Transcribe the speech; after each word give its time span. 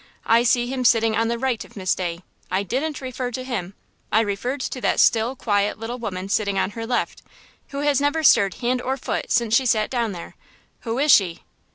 I 0.25 0.41
see 0.41 0.65
him 0.65 0.83
sitting 0.83 1.15
on 1.15 1.27
the 1.27 1.37
right 1.37 1.63
of 1.63 1.77
Miss 1.77 1.93
Day. 1.93 2.21
I 2.49 2.63
didn't 2.63 3.01
refer 3.01 3.29
to 3.29 3.43
him! 3.43 3.75
I 4.11 4.21
referred 4.21 4.61
to 4.61 4.81
that 4.81 4.99
still, 4.99 5.35
quiet 5.35 5.77
little 5.77 5.99
woman 5.99 6.27
sitting 6.27 6.57
on 6.57 6.71
her 6.71 6.87
left, 6.87 7.21
who 7.67 7.81
has 7.81 8.01
never 8.01 8.23
stirred 8.23 8.55
hand 8.55 8.81
or 8.81 8.97
foot 8.97 9.29
since 9.29 9.53
she 9.55 9.67
sat 9.67 9.91
down 9.91 10.11
there. 10.11 10.35
Who 10.79 10.97
is 10.97 11.11
she?" 11.11 11.43